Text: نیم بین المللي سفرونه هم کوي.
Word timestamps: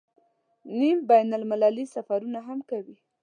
نیم 0.77 0.97
بین 1.09 1.29
المللي 1.37 1.85
سفرونه 1.95 2.39
هم 2.47 2.59
کوي. 2.69 2.97